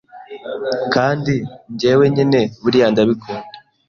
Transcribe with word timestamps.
Kandi 0.93 1.35
njyewe 1.73 2.05
nyine 2.15 2.41
buriya 2.61 2.87
ndabikunda 2.93 3.47